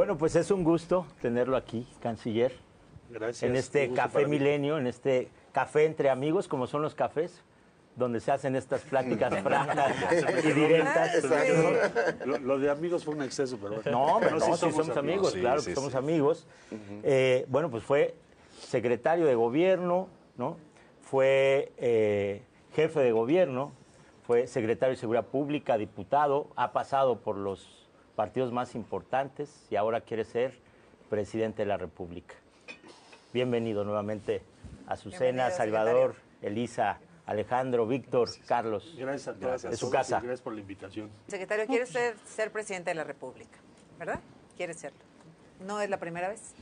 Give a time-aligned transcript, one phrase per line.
[0.00, 2.54] Bueno, pues es un gusto tenerlo aquí, canciller.
[3.10, 3.42] Gracias.
[3.42, 7.42] En este café milenio, en este café entre amigos, como son los cafés,
[7.96, 9.92] donde se hacen estas pláticas francas
[10.44, 11.22] y directas.
[12.24, 13.90] Lo, lo de amigos fue un exceso, pero bueno.
[13.90, 15.98] No, pero sí no, sí somos, amigos, Sí, claro sí, que somos sí.
[15.98, 16.46] amigos.
[17.02, 18.14] Eh, bueno, pues fue
[18.58, 20.08] secretario de gobierno,
[20.38, 20.56] ¿no?
[21.02, 22.40] Fue eh,
[22.72, 23.72] jefe de gobierno,
[24.26, 27.79] fue secretario de Seguridad Pública, diputado, ha pasado por los
[28.16, 30.58] partidos más importantes y ahora quiere ser
[31.08, 32.34] presidente de la República.
[33.32, 34.42] Bienvenido nuevamente
[34.86, 38.94] a Azucena, Salvador, Elisa, Alejandro, Víctor, Carlos.
[38.98, 39.78] Gracias a todas.
[39.78, 40.18] Su casa.
[40.20, 41.10] Gracias por la invitación.
[41.28, 43.58] Secretario, quiere ser, ser presidente de la República,
[43.98, 44.20] ¿verdad?
[44.56, 44.98] Quiere serlo.
[45.66, 46.54] No es la primera vez.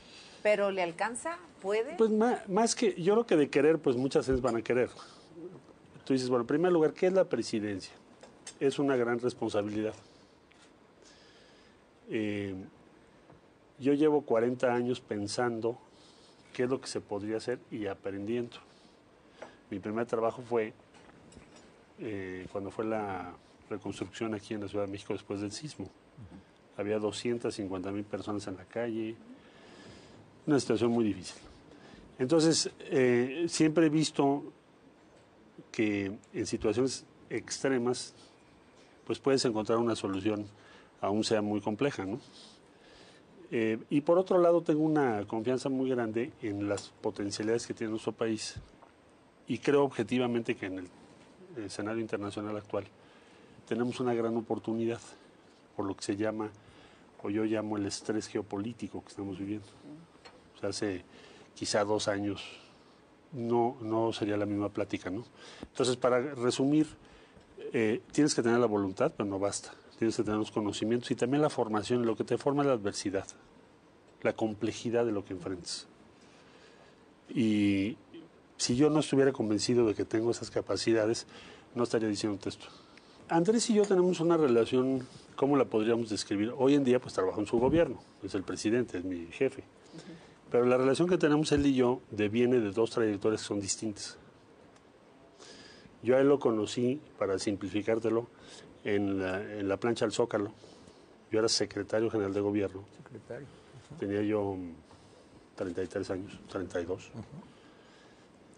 [0.42, 1.38] Pero ¿le alcanza?
[1.62, 1.96] ¿Puede?
[1.96, 4.90] Pues ma- más, que, yo creo que de querer, pues muchas veces van a querer.
[6.04, 7.92] Tú dices, bueno, en primer lugar, ¿qué es la presidencia?
[8.60, 9.94] Es una gran responsabilidad.
[12.08, 12.54] Eh,
[13.78, 15.78] yo llevo 40 años pensando
[16.52, 18.56] qué es lo que se podría hacer y aprendiendo.
[19.70, 20.72] Mi primer trabajo fue
[22.00, 23.34] eh, cuando fue la
[23.68, 25.88] reconstrucción aquí en la Ciudad de México después del sismo.
[26.76, 29.16] Había 250 mil personas en la calle,
[30.46, 31.36] una situación muy difícil.
[32.18, 34.44] Entonces, eh, siempre he visto
[35.70, 38.14] que en situaciones extremas,
[39.06, 40.46] pues puedes encontrar una solución,
[41.00, 42.20] aún sea muy compleja, ¿no?
[43.50, 47.90] Eh, y por otro lado, tengo una confianza muy grande en las potencialidades que tiene
[47.90, 48.56] nuestro país
[49.46, 50.78] y creo objetivamente que en
[51.56, 52.84] el escenario internacional actual
[53.66, 55.00] tenemos una gran oportunidad
[55.76, 56.50] por lo que se llama,
[57.22, 59.66] o yo llamo el estrés geopolítico que estamos viviendo.
[60.56, 61.04] O sea, hace
[61.54, 62.42] quizá dos años
[63.32, 65.24] no, no sería la misma plática, ¿no?
[65.62, 66.88] Entonces, para resumir,
[67.72, 69.72] eh, tienes que tener la voluntad, pero no basta.
[69.98, 72.06] Tienes que tener los conocimientos y también la formación.
[72.06, 73.26] Lo que te forma es la adversidad,
[74.22, 75.88] la complejidad de lo que enfrentas.
[77.28, 77.96] Y
[78.56, 81.26] si yo no estuviera convencido de que tengo esas capacidades,
[81.74, 82.66] no estaría diciéndote esto.
[83.28, 86.54] Andrés y yo tenemos una relación, ¿cómo la podríamos describir?
[86.56, 89.64] Hoy en día, pues trabajo en su gobierno, es el presidente, es mi jefe.
[90.50, 94.16] Pero la relación que tenemos él y yo deviene de dos trayectorias que son distintas.
[96.02, 98.28] Yo a él lo conocí, para simplificártelo,
[98.94, 100.52] en la, en la plancha al Zócalo.
[101.30, 102.84] Yo era secretario general de gobierno.
[102.96, 103.46] Secretario.
[103.98, 104.72] Tenía yo mm,
[105.56, 107.10] 33 años, 32.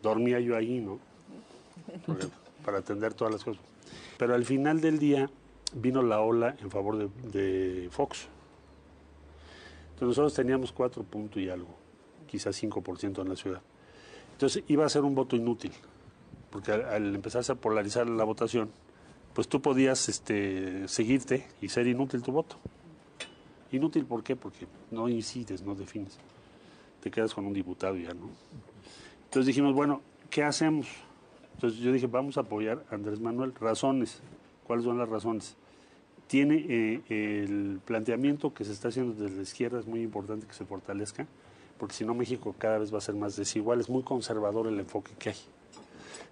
[0.03, 0.99] Dormía yo ahí, ¿no?
[2.07, 2.27] Porque-
[2.65, 3.63] para atender todas las cosas.
[4.19, 5.31] Pero al final del día
[5.73, 8.29] vino la ola en favor de, de Fox.
[9.95, 11.75] Entonces nosotros teníamos 4 puntos y algo,
[12.27, 13.63] quizás 5% en la ciudad.
[14.33, 15.73] Entonces iba a ser un voto inútil,
[16.51, 18.71] porque al, al empezarse a polarizar la votación,
[19.35, 22.57] pues tú podías este, seguirte y ser inútil tu voto.
[23.73, 24.35] Inútil, ¿por qué?
[24.37, 26.19] Porque no incides, no defines.
[27.01, 28.29] Te quedas con un diputado ya, ¿no?
[29.25, 30.89] Entonces dijimos, bueno, ¿qué hacemos?
[31.55, 33.55] Entonces yo dije, vamos a apoyar a Andrés Manuel.
[33.55, 34.21] Razones.
[34.67, 35.57] ¿Cuáles son las razones?
[36.27, 40.55] Tiene eh, el planteamiento que se está haciendo desde la izquierda, es muy importante que
[40.55, 41.27] se fortalezca,
[41.79, 44.79] porque si no México cada vez va a ser más desigual, es muy conservador el
[44.79, 45.37] enfoque que hay.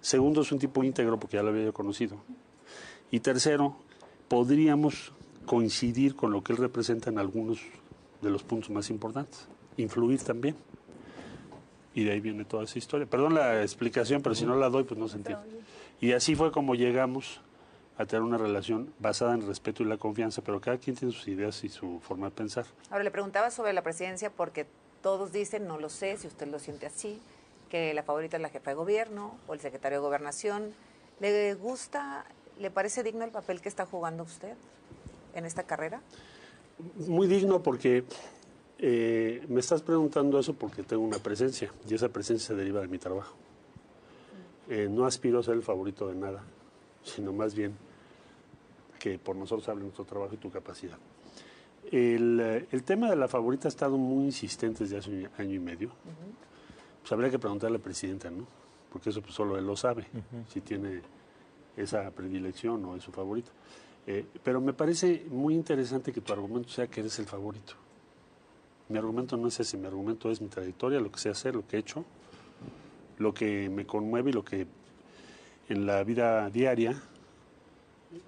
[0.01, 2.17] Segundo, es un tipo íntegro, porque ya lo había yo conocido.
[3.11, 3.75] Y tercero,
[4.27, 5.13] podríamos
[5.45, 7.59] coincidir con lo que él representa en algunos
[8.21, 9.47] de los puntos más importantes,
[9.77, 10.55] influir también.
[11.95, 13.07] Y de ahí viene toda esa historia.
[13.07, 15.43] Perdón la explicación, pero si no la doy, pues no se entiende.
[15.99, 17.41] Y así fue como llegamos
[17.97, 21.13] a tener una relación basada en el respeto y la confianza, pero cada quien tiene
[21.13, 22.65] sus ideas y su forma de pensar.
[22.89, 24.67] Ahora le preguntaba sobre la presidencia porque
[25.01, 27.19] todos dicen, no lo sé, si usted lo siente así,
[27.69, 30.73] que la favorita es la jefa de gobierno o el secretario de gobernación.
[31.19, 32.25] ¿Le gusta,
[32.59, 34.55] le parece digno el papel que está jugando usted
[35.33, 36.01] en esta carrera?
[37.07, 38.03] Muy digno porque
[38.77, 42.87] eh, me estás preguntando eso porque tengo una presencia y esa presencia se deriva de
[42.87, 43.35] mi trabajo.
[44.69, 46.43] Eh, no aspiro a ser el favorito de nada,
[47.03, 47.75] sino más bien
[48.99, 50.97] que por nosotros hable nuestro trabajo y tu capacidad.
[51.91, 55.55] El, eh, el tema de la favorita ha estado muy insistente desde hace un año
[55.55, 55.91] y medio.
[57.01, 58.45] Pues habría que preguntarle a la presidenta, ¿no?
[58.91, 60.07] Porque eso pues, solo él lo sabe,
[60.49, 61.01] si tiene
[61.77, 63.51] esa predilección o es su favorito.
[64.07, 67.73] Eh, pero me parece muy interesante que tu argumento sea que eres el favorito.
[68.87, 71.67] Mi argumento no es ese, mi argumento es mi trayectoria, lo que sé hacer, lo
[71.67, 72.03] que he hecho,
[73.19, 74.65] lo que me conmueve y lo que
[75.67, 76.99] en la vida diaria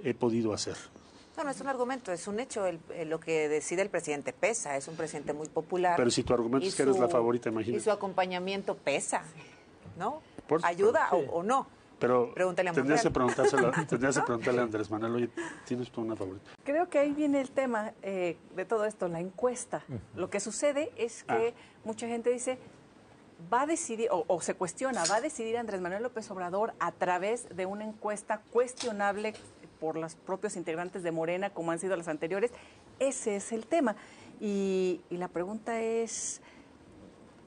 [0.04, 0.76] he podido hacer.
[1.38, 2.68] No, no es un argumento, es un hecho.
[2.68, 5.96] El- eh, lo que decide el presidente pesa, es un presidente muy popular.
[5.98, 7.84] Pero si tu argumento Y es que eres la favorita, Y imagínate.
[7.84, 9.24] su acompañamiento pesa,
[9.98, 10.22] ¿no?
[10.48, 11.16] Por- ¿Ayuda sí.
[11.30, 11.66] o, o no?
[12.02, 15.30] Pero Pregúntale a tendrías que, preguntárselo, tendrías que preguntarle a Andrés Manuel, oye,
[15.66, 16.50] ¿tienes tú una favorita?
[16.64, 19.84] Creo que ahí viene el tema eh, de todo esto, la encuesta.
[20.16, 21.54] Lo que sucede es que
[21.86, 22.58] mucha gente dice,
[23.54, 26.92] va a decidir, o, o se cuestiona, va a decidir Andrés Manuel López Obrador a
[26.92, 29.36] través de una encuesta cuestionable
[29.80, 32.52] por los propios integrantes de Morena, como han sido las anteriores.
[32.98, 33.96] Ese es el tema.
[34.40, 36.42] Y, y la pregunta es,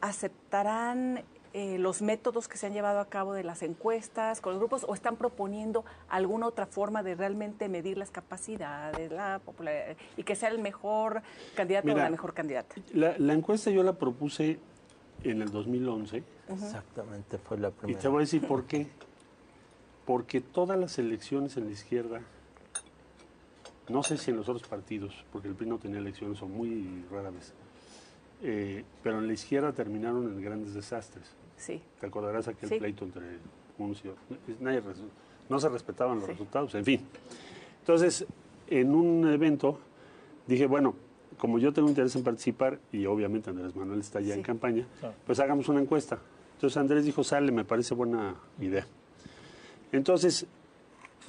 [0.00, 1.24] ¿aceptarán
[1.54, 4.84] eh, los métodos que se han llevado a cabo de las encuestas con los grupos
[4.86, 10.34] o están proponiendo alguna otra forma de realmente medir las capacidades, la popularidad y que
[10.34, 11.22] sea el mejor
[11.54, 12.74] candidato o la mejor candidata?
[12.92, 14.58] La, la encuesta yo la propuse
[15.22, 18.00] en el 2011 Exactamente, fue la y primera.
[18.00, 18.86] te voy a decir por qué.
[20.04, 22.20] Porque todas las elecciones en la izquierda,
[23.88, 27.04] no sé si en los otros partidos, porque el PRI no tenía elecciones o muy
[27.10, 27.54] rara vez,
[28.42, 31.30] eh, pero en la izquierda terminaron en grandes desastres.
[31.56, 31.80] Sí.
[32.00, 32.78] ¿Te acordarás aquel Sí.
[32.78, 33.22] pleito entre
[33.78, 34.24] unos y otros?
[34.60, 35.02] Nadie res-
[35.48, 37.00] no se respetaban los resultados, en fin.
[37.80, 38.26] Entonces,
[38.68, 39.78] en un evento
[40.46, 40.94] dije, bueno,
[41.38, 44.86] como yo tengo interés en participar y obviamente Andrés Manuel está ya en campaña,
[45.26, 46.18] pues hagamos una encuesta.
[46.54, 48.86] Entonces Andrés dijo, sale, me parece buena idea.
[49.92, 50.46] Entonces,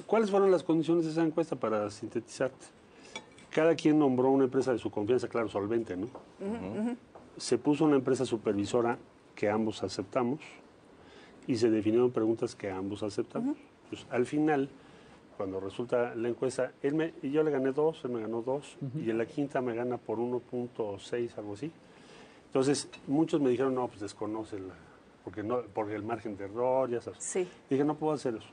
[0.06, 2.66] ¿cuáles fueron las condiciones de esa encuesta para sintetizarte?
[3.50, 6.08] Cada quien nombró una empresa de su confianza, claro, solvente, ¿no?
[7.36, 8.98] Se puso una empresa supervisora
[9.36, 10.40] que ambos aceptamos
[11.46, 13.56] y se definieron preguntas que ambos aceptamos.
[13.88, 14.68] Pues, al final,
[15.36, 18.76] cuando resulta la encuesta, él me, y yo le gané dos, él me ganó dos,
[18.96, 21.70] y en la quinta me gana por 1.6, algo así.
[22.46, 24.74] Entonces, muchos me dijeron, no, pues desconoce la,
[25.22, 27.22] porque, no, porque el margen de error, ya sabes.
[27.22, 27.46] Sí.
[27.70, 28.48] Dije, no puedo hacer eso.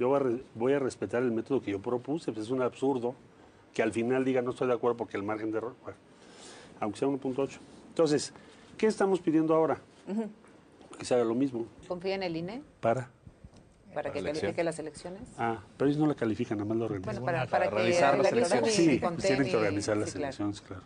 [0.00, 2.60] Yo voy a, re- voy a respetar el método que yo propuse, pues es un
[2.62, 3.14] absurdo
[3.72, 5.96] que al final diga no estoy de acuerdo porque el margen de error, bueno,
[6.80, 7.58] aunque sea 1.8.
[7.90, 8.32] Entonces,
[8.76, 9.78] ¿qué estamos pidiendo ahora?
[10.98, 11.66] Que se haga lo mismo.
[11.88, 13.10] ¿Confía en el INE Para.
[13.92, 14.42] para que elección.
[14.42, 15.22] califique las elecciones?
[15.38, 17.14] Ah, pero ellos no la califican, nada más lo organizan.
[17.22, 18.74] Bueno, para, para realizar las elecciones.
[18.74, 20.82] sí, pues tienen que y- organizar las sí, elecciones, claro.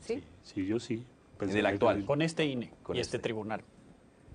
[0.00, 0.22] ¿Sí?
[0.42, 1.06] Sí, yo sí.
[1.40, 2.04] En el actual.
[2.04, 3.22] Con este INE Con y este, este.
[3.22, 3.62] tribunal.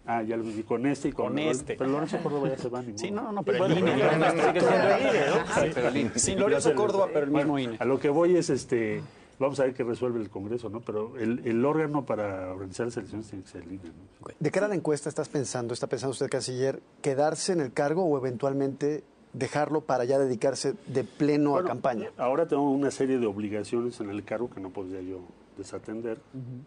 [0.08, 1.76] Ah, ya lo vi con este y con, Con este.
[1.76, 3.24] Pero Lorenzo Córdoba ya se va, ni Sí, modo.
[3.24, 3.92] no, no, pero Bueno, el INE.
[3.96, 5.36] pero no, no, sigue siendo el INE, ¿no?
[5.48, 6.12] Ah, pero el INE.
[6.20, 7.78] Sin Lorenzo Córdoba, pero el mismo Bueno, INE.
[7.80, 9.02] A lo que voy es, este,
[9.40, 10.82] vamos a ver qué resuelve el Congreso, ¿no?
[10.82, 14.28] Pero el, el órgano para organizar las elecciones tiene que ser el INE, ¿no?
[14.40, 18.04] De cara a la encuesta, ¿estás pensando, está pensando usted, canciller, quedarse en el cargo
[18.04, 19.04] o eventualmente
[19.34, 22.10] dejarlo para ya dedicarse de pleno Bueno, a campaña?
[22.18, 25.20] Ahora tengo una serie de obligaciones en el cargo que no podría yo
[25.58, 26.20] desatender.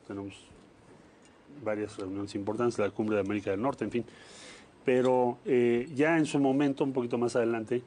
[0.07, 0.35] Tenemos
[1.65, 4.05] varias reuniones importantes, la Cumbre de América del Norte, en fin.
[4.85, 7.83] Pero eh, ya en su momento, un poquito más adelante,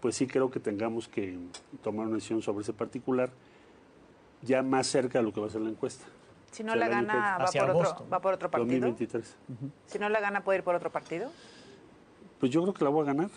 [0.00, 1.36] pues sí creo que tengamos que
[1.82, 3.30] tomar una decisión sobre ese particular,
[4.44, 6.04] ya más cerca de lo que va a ser la encuesta.
[6.50, 8.86] Si no la la gana, va por, otro, va por otro partido.
[8.86, 9.36] 2023.
[9.86, 11.30] Si no la gana, puede ir por otro partido.
[12.38, 13.30] Pues yo creo que la voy a ganar.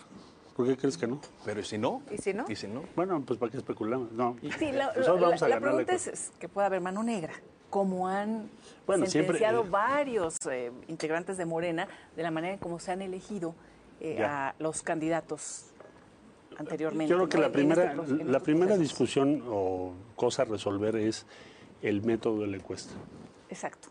[0.54, 1.20] ¿Por qué crees que no?
[1.44, 2.02] Pero ¿y si no?
[2.10, 2.44] ¿Y si no?
[2.48, 2.82] ¿Y si no?
[2.96, 4.12] Bueno, pues para qué especulamos.
[4.12, 4.36] No.
[4.58, 7.02] Sí, la, Nosotros la- vamos a la ganar pregunta es, es que pueda haber mano
[7.02, 7.32] negra,
[7.70, 8.50] como han
[8.86, 12.90] Bueno, siempre, sentenciado eh, varios eh, integrantes de Morena de la manera en cómo se
[12.92, 13.54] han elegido
[14.00, 15.66] eh, a los candidatos
[16.58, 17.10] anteriormente.
[17.10, 21.24] Yo creo que la primera, este la primera discusión o cosa a resolver es
[21.82, 22.92] el método de la encuesta.
[23.48, 23.88] Exacto.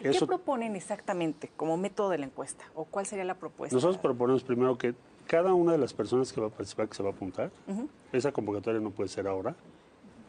[0.00, 2.64] Eso, ¿Qué proponen exactamente como método de la encuesta?
[2.74, 3.76] ¿O cuál sería la propuesta?
[3.76, 4.94] nosotros proponemos primero que
[5.26, 7.50] cada una de las personas que va a participar, que se va a apuntar,
[8.12, 9.54] esa convocatoria no puede ser ahora,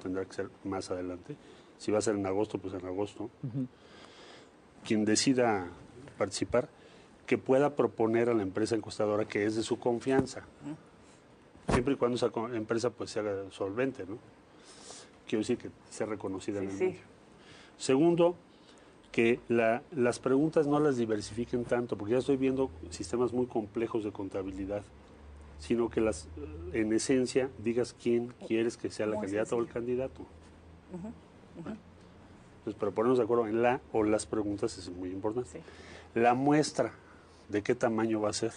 [0.03, 1.35] tendrá que ser más adelante.
[1.77, 3.29] Si va a ser en agosto, pues en agosto.
[4.85, 5.67] Quien decida
[6.17, 6.69] participar,
[7.25, 10.43] que pueda proponer a la empresa encuestadora que es de su confianza.
[11.69, 14.17] Siempre y cuando esa empresa pues se haga solvente, ¿no?
[15.27, 16.83] Quiero decir que sea reconocida en Sí, el sí.
[16.85, 16.99] medio.
[17.77, 18.35] Segundo,
[19.11, 24.03] que la- las preguntas no las diversifiquen tanto, porque ya estoy viendo sistemas muy complejos
[24.03, 24.83] de contabilidad,
[25.59, 26.27] sino que las,
[26.73, 30.25] en esencia digas quién quieres que sea la candidata o el candidato.
[32.59, 35.49] Entonces, pero ponernos de acuerdo en la o las preguntas es muy importante.
[35.49, 35.59] Sí.
[36.19, 36.91] La muestra,
[37.49, 38.51] ¿de qué tamaño va a ser?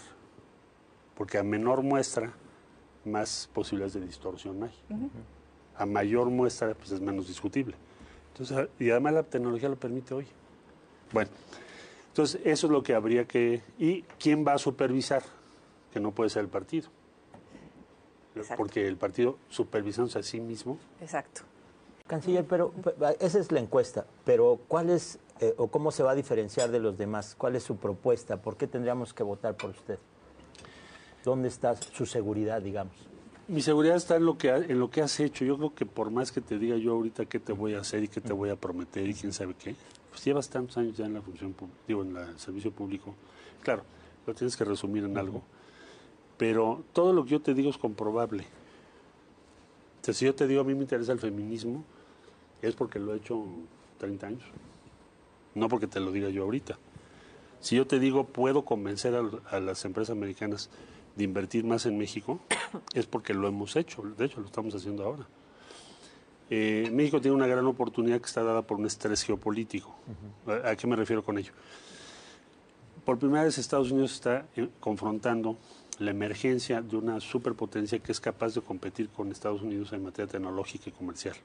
[1.16, 2.32] Porque a menor muestra,
[3.06, 4.72] más posibilidades de distorsión hay.
[5.76, 7.74] A mayor muestra, pues es menos discutible.
[8.32, 10.26] Entonces, y además la tecnología lo permite hoy.
[11.12, 11.30] Bueno,
[12.08, 13.62] entonces eso es lo que habría que...
[13.78, 15.22] ¿Y quién va a supervisar?
[15.92, 16.88] Que no puede ser el partido.
[18.34, 18.56] Exacto.
[18.56, 21.42] Porque el partido supervisándose a sí mismo, Exacto.
[22.06, 26.10] Canciller, pero pe- esa es la encuesta, pero ¿cuál es eh, o cómo se va
[26.10, 27.34] a diferenciar de los demás?
[27.38, 28.36] ¿Cuál es su propuesta?
[28.42, 29.98] ¿Por qué tendríamos que votar por usted?
[31.24, 32.92] ¿Dónde está su seguridad, digamos?
[33.48, 35.44] Mi seguridad está en lo que en lo que has hecho.
[35.44, 38.04] Yo creo que por más que te diga yo ahorita qué te voy a hacer
[38.04, 39.74] y qué te voy a prometer y quién sabe qué,
[40.10, 41.54] pues llevas tantos años ya en la función
[41.88, 43.14] digo, en la- el servicio público.
[43.62, 43.82] Claro,
[44.26, 45.42] lo tienes que resumir en algo.
[46.38, 48.44] Pero todo lo que yo te digo es comprobable.
[49.96, 51.84] Entonces, si yo te digo a mí me interesa el feminismo,
[52.60, 53.44] es porque lo he hecho
[53.98, 54.42] 30 años.
[55.54, 56.78] No porque te lo diga yo ahorita.
[57.60, 60.68] Si yo te digo puedo convencer a, a las empresas americanas
[61.16, 62.40] de invertir más en México,
[62.94, 64.02] es porque lo hemos hecho.
[64.02, 65.26] De hecho, lo estamos haciendo ahora.
[66.50, 69.94] Eh, México tiene una gran oportunidad que está dada por un estrés geopolítico.
[70.46, 71.52] ¿A- ¿A qué me refiero con ello?
[73.04, 75.56] Por primera vez Estados Unidos está eh, confrontando
[75.98, 80.30] la emergencia de una superpotencia que es capaz de competir con Estados Unidos en materia
[80.30, 81.36] tecnológica y comercial.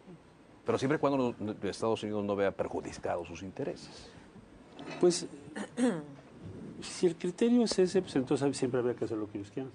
[0.66, 3.90] Pero siempre cuando Estados Unidos no vea perjudicados sus intereses.
[5.00, 5.28] Pues,
[6.82, 9.72] si el criterio es ese, pues entonces siempre habría que hacer lo que ellos quieran.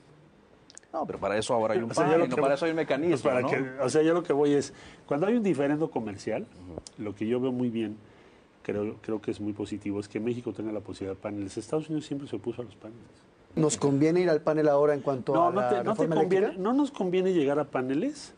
[0.92, 3.48] No, pero para eso ahora hay un O para eso hay un mecanismo, para ¿no?
[3.48, 4.72] que- o sea, yo lo que voy es,
[5.06, 6.46] cuando hay un diferendo comercial,
[6.98, 7.96] lo que yo veo muy bien,
[8.62, 11.56] creo, creo que es muy positivo, es que México tenga la posibilidad de paneles.
[11.56, 13.02] Estados Unidos siempre se opuso a los paneles.
[13.56, 15.88] ¿Nos conviene ir al panel ahora en cuanto No, a no, la te, no, te
[15.90, 18.34] reforma conviene, no nos conviene llegar a paneles,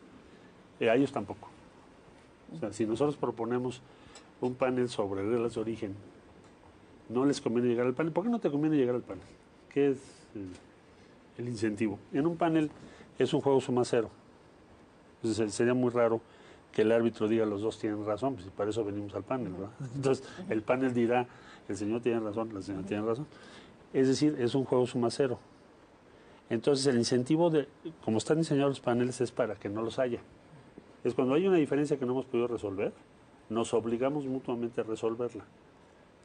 [0.79, 1.49] eh, a ellos tampoco.
[2.55, 3.81] O sea, si nosotros proponemos
[4.41, 5.95] un panel sobre reglas de origen,
[7.09, 8.11] no les conviene llegar al panel.
[8.11, 9.23] ¿Por qué no te conviene llegar al panel?
[9.69, 9.97] ¿Qué es
[11.37, 11.99] el, incentivo?
[12.13, 12.69] En un panel
[13.17, 14.09] es un juego suma cero.
[15.21, 16.21] Entonces sería muy raro
[16.71, 19.53] que el árbitro diga los dos tienen razón, pues y para eso venimos al panel,
[19.53, 19.71] ¿verdad?
[19.95, 21.27] Entonces el panel dirá,
[21.67, 23.25] el señor tiene razón, la señora tiene razón.
[23.93, 25.39] Es decir, es un juego suma cero.
[26.49, 27.67] Entonces el incentivo de,
[28.03, 30.19] como están diseñados los paneles, es para que no los haya.
[31.03, 32.93] Es cuando hay una diferencia que no hemos podido resolver,
[33.49, 35.45] nos obligamos mutuamente a resolverla.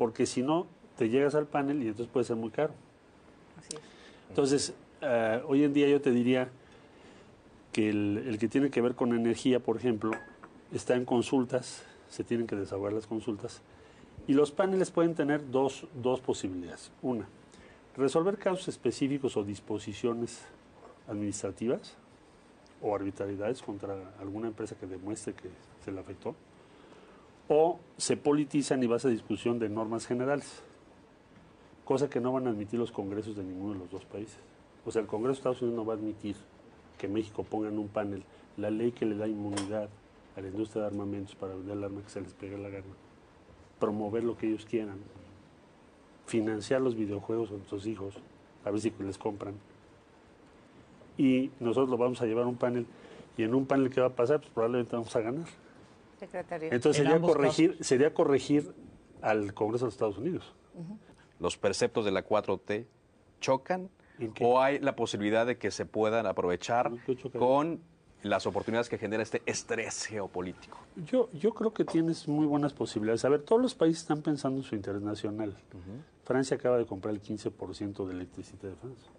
[0.02, 0.66] Porque si no,
[0.98, 2.72] te llegas al panel y entonces puede ser muy caro.
[3.56, 3.82] Así es.
[4.30, 6.48] Entonces, eh, hoy en día yo te diría
[7.70, 10.10] que el, el que tiene que ver con energía, por ejemplo,
[10.72, 13.62] está en consultas, se tienen que desahogar las consultas,
[14.26, 16.90] y los paneles pueden tener dos, dos posibilidades.
[17.00, 17.28] Una,
[17.96, 20.40] resolver casos específicos o disposiciones
[21.06, 21.94] administrativas
[22.82, 25.48] o arbitrariedades contra alguna empresa que demuestre que
[25.84, 26.34] se le afectó,
[27.48, 30.62] o se politizan y vas a discusión de normas generales
[31.84, 34.38] cosa que no van a admitir los congresos de ninguno de los dos países.
[34.86, 36.36] O sea, el Congreso de Estados Unidos no va a admitir
[36.98, 38.22] que México ponga en un panel
[38.56, 39.88] la ley que le da inmunidad
[40.36, 42.84] a la industria de armamentos para vender el arma que se les pegue la gana,
[43.78, 44.98] promover lo que ellos quieran,
[46.26, 48.14] financiar los videojuegos a nuestros hijos,
[48.64, 49.54] a ver si les compran.
[51.18, 52.86] Y nosotros lo vamos a llevar a un panel,
[53.36, 55.46] y en un panel que va a pasar, pues probablemente vamos a ganar.
[56.22, 56.68] Secretario.
[56.70, 58.72] Entonces En sería corregir, sería corregir
[59.22, 60.54] al Congreso de los Estados Unidos.
[61.40, 62.86] ¿Los preceptos de la 4T
[63.40, 63.90] chocan?
[64.40, 66.92] ¿O hay la posibilidad de que se puedan aprovechar
[67.36, 67.80] con
[68.22, 70.78] las oportunidades que genera este estrés geopolítico?
[71.06, 73.24] Yo, yo creo que tienes muy buenas posibilidades.
[73.24, 75.56] A ver, todos los países están pensando en su interés nacional.
[76.22, 79.10] Francia acaba de comprar el 15% de electricidad de Francia.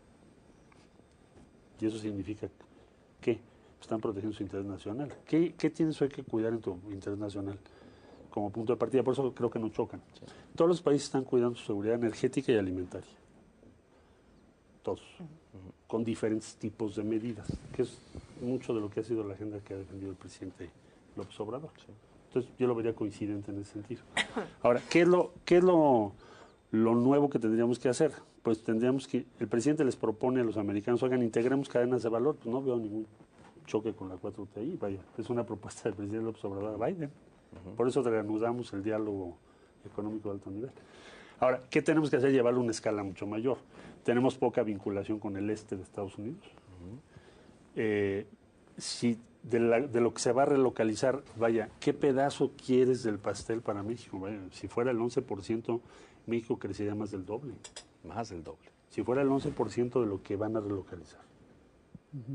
[1.82, 2.48] Y eso significa
[3.20, 3.42] que
[3.84, 5.14] están protegiendo su interés nacional.
[5.26, 7.58] ¿Qué, qué tienes hoy que cuidar en tu interés nacional
[8.30, 9.04] como punto de partida?
[9.04, 10.02] Por eso creo que no chocan.
[10.56, 13.10] Todos los países están cuidando su seguridad energética y alimentaria.
[14.82, 15.02] Todos.
[15.88, 17.98] Con diferentes tipos de medidas, que es
[18.42, 20.70] mucho de lo que ha sido la agenda que ha defendido el presidente
[21.16, 21.72] López Obrador.
[22.28, 24.02] Entonces yo lo vería coincidente en ese sentido.
[24.64, 26.14] Ahora, ¿qué es lo, qué es lo,
[26.72, 28.12] lo nuevo que tendríamos que hacer?
[28.42, 32.36] Pues tendríamos que, el presidente les propone a los americanos, oigan, integremos cadenas de valor,
[32.36, 33.06] pues no veo ningún
[33.66, 37.10] choque con la 4T ahí, vaya, es una propuesta del presidente López Obrador a Biden.
[37.78, 39.38] Por eso reanudamos el diálogo
[39.86, 40.72] económico de alto nivel.
[41.40, 42.32] Ahora, ¿qué tenemos que hacer?
[42.32, 43.58] Llevarlo a una escala mucho mayor.
[44.04, 46.40] Tenemos poca vinculación con el este de Estados Unidos.
[47.76, 48.26] Eh,
[48.78, 53.18] si de, la- de lo que se va a relocalizar, vaya, ¿qué pedazo quieres del
[53.20, 54.20] pastel para México?
[54.20, 55.80] Vaya, si fuera el 11%,
[56.28, 57.54] México crecería más del doble.
[58.04, 58.70] Más del doble.
[58.90, 61.22] Si fuera el 11% de lo que van a relocalizar,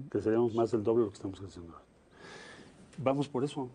[0.08, 1.85] creceríamos más del doble de lo que estamos creciendo ahora.
[2.99, 3.68] Vamos por eso,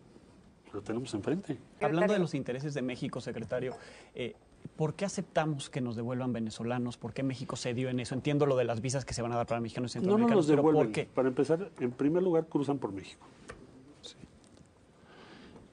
[0.73, 1.53] lo tenemos enfrente.
[1.53, 2.19] Hablando de Secretario.
[2.23, 3.73] los intereses de México, secretario,
[4.15, 4.35] eh,
[4.75, 6.97] ¿por qué aceptamos que nos devuelvan venezolanos?
[6.97, 8.15] ¿Por qué México cedió en eso?
[8.15, 10.05] Entiendo lo de las visas que se van a dar para mexicanos y No nos
[10.05, 10.83] centroamericanos, los pero devuelven.
[10.87, 11.05] ¿por qué?
[11.13, 13.25] Para empezar, en primer lugar, cruzan por México.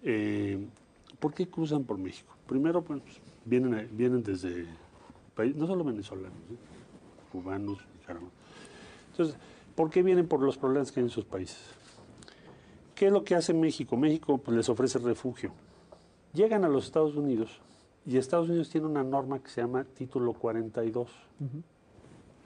[0.03, 0.67] Eh,
[1.19, 2.33] ¿Por qué cruzan por México?
[2.47, 3.03] Primero, pues,
[3.45, 4.67] vienen, a- vienen desde
[5.35, 6.57] países, no solo venezolanos, ¿eh?
[7.33, 8.39] cubanos, nicaragüenses.
[9.11, 9.37] Entonces,
[9.81, 11.57] ¿por qué vienen por los problemas que hay en sus países?
[12.95, 13.97] ¿Qué es lo que hace México?
[13.97, 15.53] México pues, les ofrece refugio.
[16.35, 17.63] Llegan a los Estados Unidos
[18.05, 21.09] y Estados Unidos tiene una norma que se llama Título 42.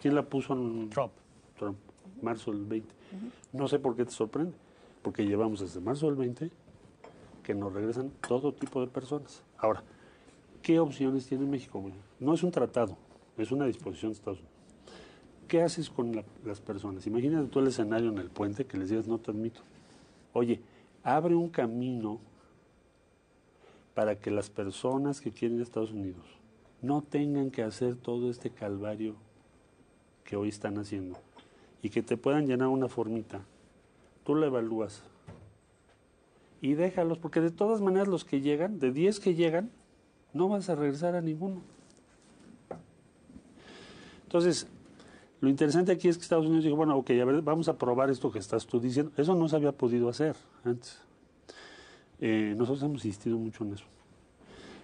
[0.01, 1.11] ¿Quién la puso en Trump.
[1.59, 1.77] Trump,
[2.23, 2.95] marzo del 20.
[3.53, 4.55] No sé por qué te sorprende,
[5.03, 6.53] porque llevamos desde marzo del 20
[7.43, 9.43] que nos regresan todo tipo de personas.
[9.59, 9.83] Ahora,
[10.63, 11.83] ¿qué opciones tiene México?
[12.21, 12.97] No es un tratado,
[13.37, 14.54] es una disposición de Estados Unidos.
[15.47, 17.07] ¿Qué haces con la- las personas?
[17.07, 19.61] Imagínate tú el escenario en el puente que les digas, no te admito.
[20.33, 20.61] Oye,
[21.03, 22.21] abre un camino
[23.95, 26.25] para que las personas que quieren Estados Unidos
[26.83, 29.15] no tengan que hacer todo este calvario
[30.25, 31.17] que hoy están haciendo
[31.83, 33.43] y que te puedan llenar una formita.
[34.25, 35.03] Tú la evalúas
[36.61, 39.71] y déjalos, porque de todas maneras los que llegan, de 10 que llegan,
[40.33, 41.61] no vas a regresar a ninguno.
[44.25, 44.67] Entonces,
[45.45, 48.11] lo interesante aquí es que Estados Unidos dijo, bueno, ok, a ver, vamos a probar
[48.11, 49.13] esto que estás tú diciendo.
[49.17, 50.35] Eso no se había podido hacer
[50.65, 50.99] antes.
[52.21, 53.85] Eh, nosotros hemos insistido mucho en eso.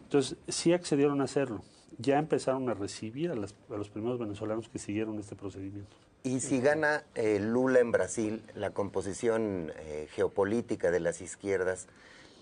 [0.04, 1.62] Entonces, sí accedieron a hacerlo.
[1.98, 5.96] Ya empezaron a recibir a, las- a los primeros venezolanos que siguieron este procedimiento.
[6.22, 11.86] Y si gana eh, Lula en Brasil, la composición eh, geopolítica de las izquierdas,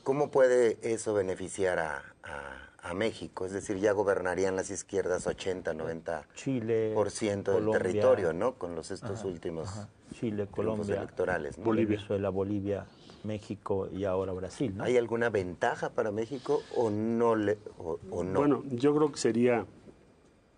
[0.03, 3.45] ¿cómo puede eso beneficiar a, a- a México?
[3.47, 8.55] Es decir, ya gobernarían las izquierdas 80, 90% Chile, por ciento del Colombia, territorio, ¿no?
[8.55, 9.69] Con los estos últimos
[10.13, 11.59] Chile, triunfos Colombia, electorales.
[11.59, 11.65] ¿no?
[11.65, 11.97] Bolivia.
[11.97, 12.87] Venezuela, Bolivia,
[13.25, 14.75] México y ahora Brasil.
[14.77, 14.85] ¿no?
[14.85, 17.35] ¿Hay alguna ventaja para México o no?
[17.37, 18.39] Le, o, o no?
[18.41, 19.67] Bueno, yo creo que sería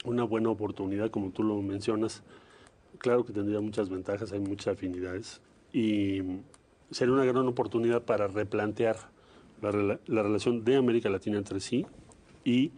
[0.05, 2.23] una buena oportunidad, como tú lo mencionas.
[2.99, 5.41] Claro que tendría muchas ventajas, hay muchas afinidades.
[5.73, 6.23] Y
[6.91, 8.97] sería una gran oportunidad para replantear
[9.63, 11.87] la, rela- la relación de América Latina entre sí
[12.45, 12.73] y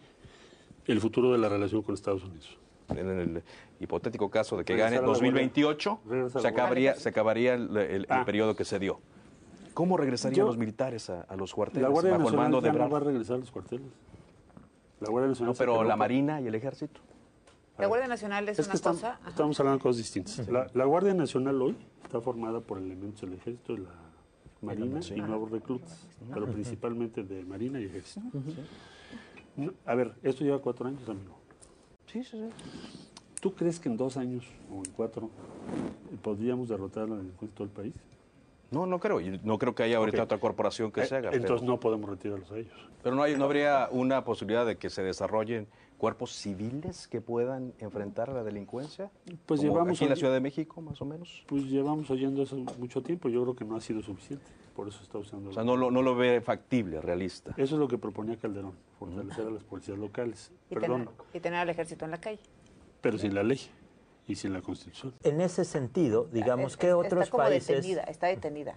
[0.87, 2.57] el futuro de la relación con Estados Unidos.
[2.89, 3.43] En el
[3.79, 7.09] hipotético caso de que Regresar gane a la 2028, Guardia- regresar a se acabaría, se
[7.09, 8.23] acabaría el, el- el Ah.
[8.25, 8.99] periodo que se dio.
[9.73, 12.61] ¿Cómo regresarían Yo- los militares a, a los cuarteles La Guardia bajo el Nacional mando
[12.61, 13.87] de ya no va a regresar a los cuarteles.
[14.99, 16.99] La Guardia Nacional No, pero la Marina y el Ejército.
[17.79, 19.13] La Guardia Nacional es, Es una estamos, cosa.
[19.19, 19.29] ajá.
[19.29, 20.47] estamos hablando de cosas distintas.
[20.47, 23.89] La, la Guardia Nacional hoy está formada por elementos del Ejército, de la
[24.61, 28.21] Marina y nuevos reclutas, pero principalmente de Marina y Ejército.
[29.55, 31.35] No, a ver, esto lleva cuatro años, amigo.
[32.07, 32.49] Sí, sí, sí.
[33.39, 35.29] ¿Tú crees que en dos años o en cuatro
[36.21, 37.93] podríamos derrotar la delincuencia en todo el país?
[38.71, 39.19] No, no creo.
[39.43, 41.29] No creo que haya ahorita otra corporación que Eh, se haga.
[41.31, 42.73] Entonces pero, no podemos retirarlos a ellos.
[43.03, 45.67] pero no, hay, no habría una posibilidad de que se desarrollen
[45.99, 49.11] cuerpos civiles que puedan enfrentar la delincuencia.
[49.45, 51.43] Pues Como llevamos aquí en la Ciudad de México, más o menos.
[51.47, 53.29] Pues llevamos oyendo eso mucho tiempo.
[53.29, 54.45] Yo creo que no ha sido suficiente.
[54.75, 55.51] Por eso está usando.
[55.51, 57.51] O sea, no lo, no lo ve factible, realista.
[57.57, 60.51] Eso es lo que proponía Calderón, fortalecer a las policías locales.
[60.69, 62.39] Y Perdón, tener, y tener al ejército en la calle.
[63.01, 63.59] pero sin la ley
[64.27, 65.13] y sin la constitución.
[65.23, 68.75] En ese sentido, digamos, Es- ¿qué es- otros está como países detenida, está detenida.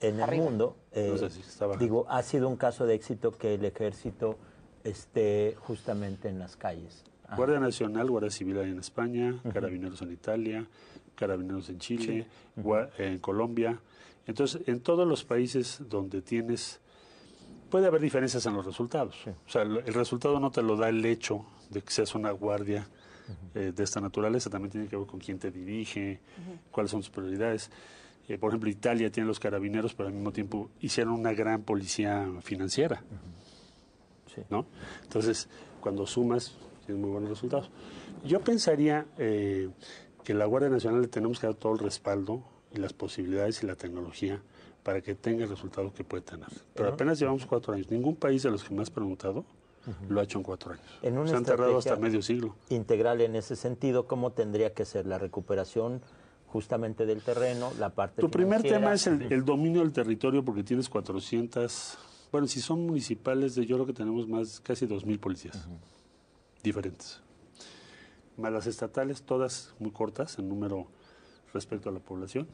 [0.00, 1.82] en el mundo, eh, No sé si está bajando.
[1.84, 4.36] digo, ha sido un caso de éxito que el ejército
[4.84, 7.04] esté justamente en las calles?
[7.26, 10.66] Ah, Guardia Nacional, Guardia Civil hay en España, Carabineros en Italia,
[11.14, 12.26] Carabineros en Chile,
[12.98, 13.80] en Colombia.
[14.26, 16.80] Entonces, en todos los países donde tienes,
[17.70, 19.16] puede haber diferencias en los resultados.
[19.46, 22.30] O sea, el, el resultado no te lo da el hecho de que seas una
[22.30, 22.86] guardia
[23.54, 26.20] eh, de esta naturaleza, también tiene que ver con quién te dirige,
[26.70, 27.70] cuáles son tus prioridades.
[28.28, 32.28] Eh, por ejemplo, Italia tiene los carabineros, pero al mismo tiempo hicieron una gran policía
[32.42, 33.02] financiera.
[34.34, 34.42] sí.
[34.50, 34.66] ¿no?
[35.02, 35.48] Entonces,
[35.80, 37.70] cuando sumas, tienes muy buenos resultados.
[38.24, 39.70] Yo pensaría eh,
[40.22, 42.42] que la Guardia Nacional le tenemos que dar todo el respaldo
[42.74, 44.42] y las posibilidades y la tecnología
[44.82, 46.48] para que tenga el resultado que puede tener.
[46.74, 47.90] Pero apenas llevamos cuatro años.
[47.90, 49.44] Ningún país de los que me has preguntado
[50.08, 50.84] lo ha hecho en cuatro años.
[51.02, 52.56] En una Se han tardado hasta medio siglo.
[52.68, 56.02] Integral en ese sentido, ¿cómo tendría que ser la recuperación
[56.54, 60.62] justamente del terreno, la parte Tu primer tema es el, el dominio del territorio porque
[60.62, 61.98] tienes 400,
[62.30, 65.68] bueno, si son municipales, yo creo que tenemos más, casi 2.000 policías
[66.62, 67.20] diferentes.
[68.36, 70.86] Más las estatales, todas muy cortas en número
[71.54, 72.46] respecto a la población.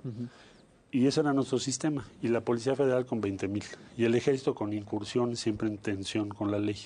[0.92, 2.06] Y ese era nuestro sistema.
[2.22, 3.64] Y la Policía Federal con 20.000.
[3.96, 6.76] Y el Ejército con incursión, siempre en tensión con la ley.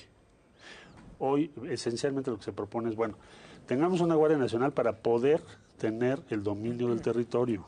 [1.19, 3.15] Hoy, esencialmente, lo que se propone es, bueno,
[3.67, 5.41] tengamos una Guardia Nacional para poder
[5.77, 7.65] tener el dominio del territorio.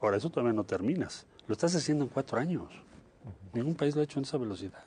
[0.00, 1.26] Ahora, eso todavía no terminas.
[1.46, 2.68] Lo estás haciendo en cuatro años.
[3.52, 4.82] Ningún país lo ha hecho en esa velocidad.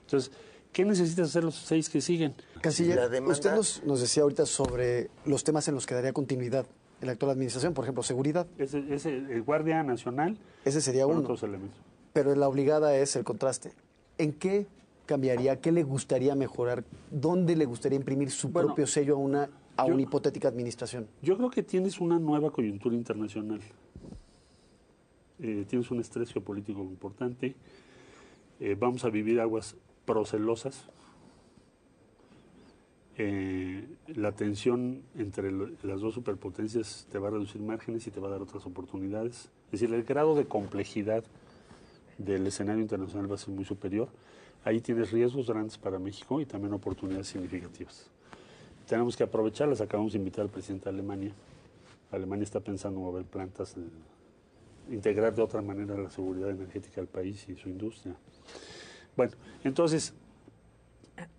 [0.00, 0.32] Entonces,
[0.72, 2.34] ¿qué necesitas hacer los seis que siguen?
[2.60, 6.66] Canciller, demanda- usted nos, nos decía ahorita sobre los temas en los que daría continuidad
[7.04, 8.46] en la actual administración, por ejemplo, seguridad.
[8.58, 11.20] Ese, ese el Guardia Nacional Ese sería uno.
[11.20, 11.78] otros elementos.
[12.12, 13.72] Pero la obligada es el contraste.
[14.18, 14.66] ¿En qué
[15.06, 15.60] cambiaría?
[15.60, 16.84] ¿Qué le gustaría mejorar?
[17.10, 21.06] ¿Dónde le gustaría imprimir su Bueno, propio sello a una, a yo- una hipotética administración?
[21.22, 23.60] Yo creo que tienes una nueva coyuntura internacional.
[25.40, 27.54] Eh, tienes un estrés geopolítico importante.
[28.60, 30.84] Eh, vamos a vivir aguas procelosas.
[33.16, 38.18] Eh, la tensión entre lo- las dos superpotencias te va a reducir márgenes y te
[38.18, 39.50] va a dar otras oportunidades.
[39.66, 41.22] Es decir, el grado de complejidad
[42.18, 44.08] del escenario internacional va a ser muy superior.
[44.64, 48.10] Ahí tienes riesgos grandes para México y también oportunidades significativas.
[48.88, 49.80] tenemos que aprovecharlas.
[49.80, 51.32] Acabamos de invitar al presidente de Alemania.
[52.12, 57.06] Alemania está pensando en mover plantas, eh, integrar de otra manera la seguridad energética del
[57.08, 58.14] país y su industria.
[59.16, 59.32] Bueno,
[59.64, 60.12] entonces,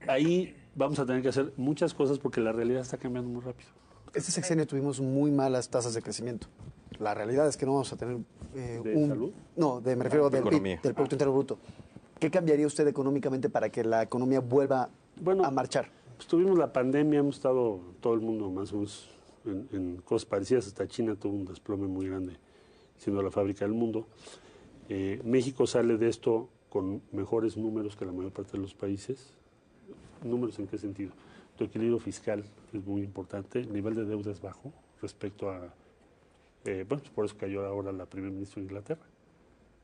[0.07, 3.69] ahí vamos a tener que hacer muchas cosas porque la realidad está cambiando muy rápido.
[4.13, 6.47] Este sexenio tuvimos muy malas tasas de crecimiento.
[6.99, 8.17] La realidad es que no vamos a tener
[8.55, 9.09] eh, ¿De un...
[9.09, 9.31] salud?
[9.57, 10.79] No, de, me refiero del, PIB, economía.
[10.81, 11.57] del Producto Interno Bruto.
[12.19, 15.89] ¿Qué cambiaría usted económicamente para que la economía vuelva Bueno, a marchar?
[16.15, 19.09] Pues tuvimos la pandemia, hemos estado todo el mundo más o menos
[19.43, 22.37] en, en cosas parecidas, hasta China tuvo un desplome muy grande,
[22.97, 24.07] siendo la fábrica del mundo.
[24.87, 29.33] Eh, México sale de esto con mejores números que la mayor parte de los países.
[30.25, 31.11] ¿Números en qué sentido?
[31.57, 35.73] Tu equilibrio fiscal es muy importante, el nivel de deuda es bajo respecto a...
[36.65, 39.05] eh, bueno, pues por eso cayó ahora la primer ministra de Inglaterra.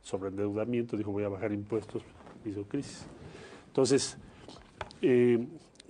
[0.02, 2.02] Sobre endeudamiento, dijo voy a bajar impuestos,
[2.44, 3.06] hizo crisis.
[3.68, 4.18] Entonces,
[5.02, 5.48] eh,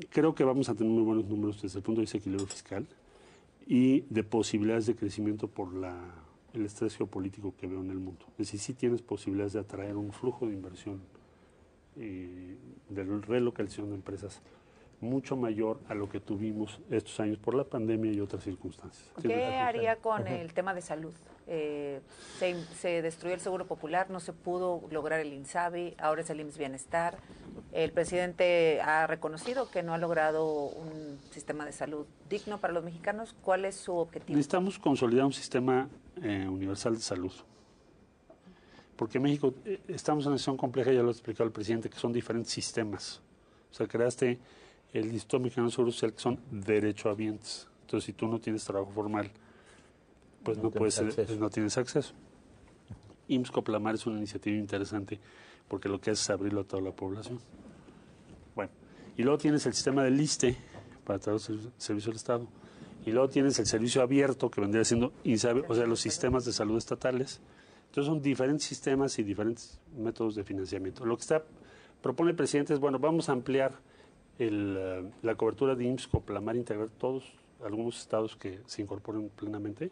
[0.09, 2.47] creo que vamos a tener muy buenos números desde el punto de vista de equilibrio
[2.47, 2.85] fiscal
[3.65, 5.97] y de posibilidades de crecimiento por la,
[6.53, 8.25] el estrés geopolítico que veo en el mundo.
[8.31, 11.01] Es decir, sí tienes posibilidades de atraer un flujo de inversión
[11.97, 12.57] eh,
[12.89, 14.41] de relocalización de empresas
[15.01, 19.03] mucho mayor a lo que tuvimos estos años por la pandemia y otras circunstancias.
[19.21, 21.13] ¿Qué haría con el tema de salud?
[21.47, 22.01] Eh,
[22.37, 26.39] se, se destruyó el Seguro Popular, no se pudo lograr el INSABI, ahora es el
[26.39, 27.17] IMSS Bienestar.
[27.71, 32.83] El presidente ha reconocido que no ha logrado un sistema de salud digno para los
[32.83, 33.35] mexicanos.
[33.41, 34.37] ¿Cuál es su objetivo?
[34.37, 35.89] Necesitamos consolidar un sistema
[36.21, 37.33] eh, universal de salud.
[39.01, 41.97] Porque México, eh, estamos en una situación compleja, ya lo ha explicado el presidente, que
[41.97, 43.19] son diferentes sistemas.
[43.71, 44.37] O sea, creaste
[44.93, 47.67] el Instituto Mexicano de Seguro Social, que son derechohabientes.
[47.81, 49.31] Entonces, si tú no tienes trabajo formal,
[50.43, 51.35] pues no, No puedes, acceso.
[51.35, 52.13] no tienes acceso.
[53.27, 55.19] IMSS Coplamar es una iniciativa interesante
[55.67, 57.39] porque lo que hace es abrirlo a toda la población.
[58.55, 58.69] Bueno,
[59.17, 60.55] y luego tienes el sistema del ISTE
[61.05, 62.47] para todo el servi- servicio del Estado.
[63.03, 66.53] Y luego tienes el servicio abierto que vendría siendo INSABI, o sea, los sistemas de
[66.53, 67.41] salud estatales.
[67.91, 71.05] Entonces son diferentes sistemas y diferentes métodos de financiamiento.
[71.05, 71.43] Lo que está
[72.01, 73.73] propone el presidente es, bueno, vamos a ampliar
[74.39, 79.91] el, eh, la cobertura de IMSS Coplamar, integrar todos, algunos estados que se incorporen plenamente.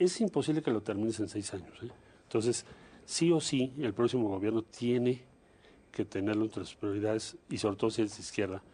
[0.00, 1.80] Es imposible que lo termines en seis años.
[1.80, 1.92] ¿eh?
[2.24, 2.66] Entonces,
[3.04, 5.22] sí o sí, el próximo gobierno tiene
[5.92, 8.64] que tenerlo entre sus prioridades, y sobre todo si es de izquierda,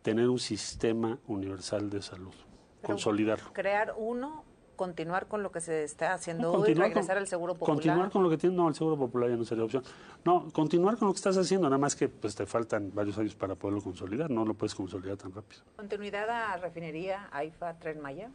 [0.00, 2.32] tener un sistema universal de salud,
[2.80, 3.52] Pero consolidarlo.
[3.52, 4.44] Crear uno,
[4.76, 7.74] continuar con lo que se está haciendo No, hoy, regresar con- al Seguro Popular.
[7.76, 9.82] Continuar con lo que tiene, no, el Seguro Popular ya no sería opción.
[10.24, 13.34] No, continuar con lo que estás haciendo, nada más que pues te faltan varios años
[13.34, 15.62] para poderlo consolidar, no lo puedes consolidar tan rápido.
[15.76, 18.30] Continuidad a refinería, AIFA, Tren Maya.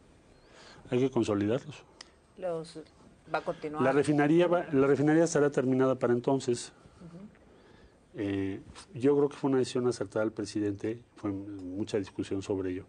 [0.89, 1.83] Hay que consolidarlos.
[2.37, 2.79] Los
[3.33, 3.83] va a continuar.
[3.83, 6.73] La refinería, va- la refinería estará terminada para entonces.
[8.13, 8.59] Eh,
[8.93, 12.83] yo creo que fue una decisión acertada del presidente, fue mucha discusión sobre ello.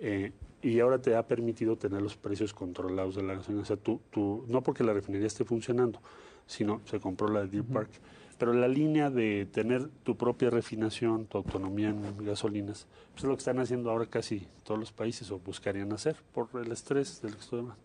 [0.00, 0.32] Eh,
[0.62, 3.62] y ahora te ha permitido tener los precios controlados de la gasolina.
[3.62, 6.00] O sea, tú, tú, no porque la refinería esté funcionando,
[6.46, 7.90] sino se compró la de Deer Park.
[8.38, 13.34] Pero la línea de tener tu propia refinación, tu autonomía en gasolinas, pues es lo
[13.34, 17.34] que están haciendo ahora casi todos los países o buscarían hacer por el estrés del
[17.34, 17.80] que estoy hablando.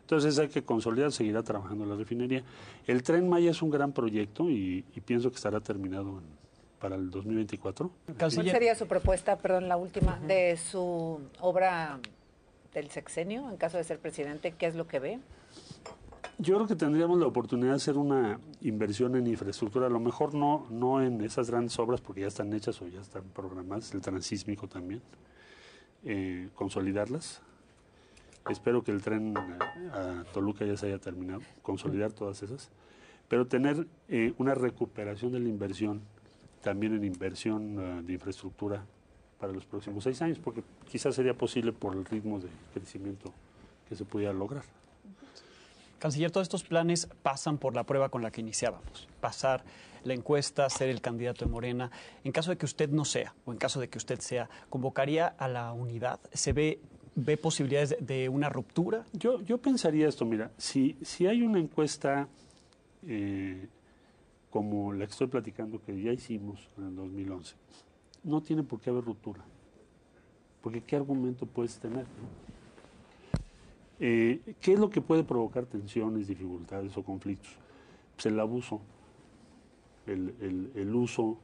[0.00, 2.42] Entonces hay que consolidar, seguirá trabajando la refinería.
[2.86, 6.38] El tren Maya es un gran proyecto y, y pienso que estará terminado en-
[6.78, 7.90] para el 2024.
[8.18, 11.98] ¿Cuál sería su propuesta, perdón, la última, de su obra
[12.74, 14.52] del sexenio, en caso de ser presidente?
[14.52, 15.20] ¿Qué es lo que ve?
[16.38, 20.34] Yo creo que tendríamos la oportunidad de hacer una inversión en infraestructura, a lo mejor
[20.34, 24.00] no, no en esas grandes obras porque ya están hechas o ya están programadas, el
[24.00, 25.02] transísmico también,
[26.04, 27.42] eh, consolidarlas.
[28.48, 32.70] Espero que el tren a, a Toluca ya se haya terminado, consolidar todas esas,
[33.28, 36.02] pero tener eh, una recuperación de la inversión,
[36.62, 38.84] también en inversión eh, de infraestructura
[39.38, 43.32] para los próximos seis años, porque quizás sería posible por el ritmo de crecimiento
[43.88, 44.64] que se pudiera lograr.
[45.98, 49.08] Canciller, todos estos planes pasan por la prueba con la que iniciábamos.
[49.20, 49.64] Pasar
[50.04, 51.90] la encuesta, ser el candidato de Morena.
[52.22, 55.26] En caso de que usted no sea, o en caso de que usted sea, ¿convocaría
[55.26, 56.20] a la unidad?
[56.32, 56.80] ¿Se ve,
[57.16, 59.04] ve posibilidades de, una ruptura?
[59.12, 62.28] Yo, yo pensaría esto, mira, si, si hay una encuesta
[63.06, 63.68] eh,
[64.50, 67.54] como la que estoy platicando que ya hicimos en el 2011,
[68.28, 69.42] no tiene por qué haber ruptura.
[70.62, 72.06] Porque ¿qué argumento puedes tener?
[74.00, 77.50] Eh, ¿Qué es lo que puede provocar tensiones, dificultades o conflictos?
[78.14, 78.80] Pues el abuso,
[80.06, 80.34] el,
[80.74, 81.38] el- uso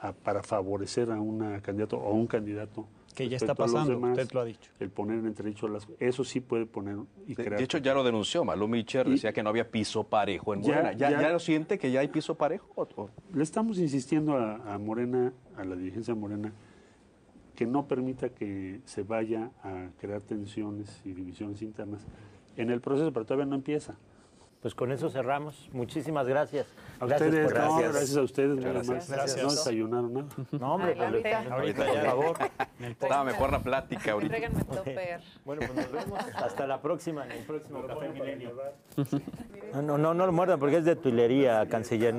[0.00, 2.86] ah, para favorecer a una candidato o a un candidato.
[3.14, 4.70] Que ya está pasando, demás, usted lo ha dicho.
[4.78, 7.58] El poner en entredicho las eso sí puede poner y De, crear.
[7.58, 8.44] de hecho, ya lo denunció.
[8.44, 10.92] Malú Micher decía que no había piso parejo en Morena.
[10.92, 12.68] ¿Ya, ya- ya lo siente que ya hay piso parejo?
[12.76, 16.52] ¿O- o- Le estamos insistiendo a, a Morena, a la dirigencia de Morena,
[17.56, 22.06] que no permita que se vaya a crear tensiones y divisiones internas
[22.56, 23.96] en el proceso, pero todavía no empieza.
[24.60, 25.68] Pues con eso cerramos.
[25.72, 26.66] Muchísimas gracias.
[26.98, 27.92] A Gracias ustedes, por- no, Gracias.
[27.92, 29.08] gracias a ustedes, Gracias.
[29.08, 29.42] Gracias.
[29.44, 30.26] No desayunaron nada.
[30.50, 31.54] No, hombre, pues, Ahorita.
[31.54, 31.92] ahorita, ya.
[31.92, 32.36] por favor.
[32.80, 34.36] Estaba mejor la plática ahorita.
[34.74, 35.20] Topper.
[35.44, 36.18] Bueno, pues nos vemos.
[36.34, 38.52] Hasta la próxima, en el próximo Café Milenio.
[39.74, 42.16] No, no, no, no lo muerdan porque es de tuilería, canciller.